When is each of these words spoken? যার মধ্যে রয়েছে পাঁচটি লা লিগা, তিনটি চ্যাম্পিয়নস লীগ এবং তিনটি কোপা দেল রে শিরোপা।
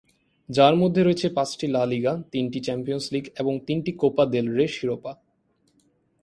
যার 0.49 0.73
মধ্যে 0.75 1.01
রয়েছে 1.03 1.27
পাঁচটি 1.29 1.65
লা 1.67 1.83
লিগা, 1.85 2.13
তিনটি 2.31 2.59
চ্যাম্পিয়নস 2.59 3.05
লীগ 3.13 3.25
এবং 3.39 3.53
তিনটি 3.67 3.91
কোপা 3.91 4.23
দেল 4.25 4.45
রে 4.57 4.65
শিরোপা। 4.67 5.11